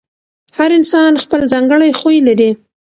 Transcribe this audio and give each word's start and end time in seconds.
هر 0.57 0.69
انسان 0.79 1.11
خپل 1.23 1.41
ځانګړی 1.53 1.89
خوی 1.99 2.17
لري. 2.27 2.51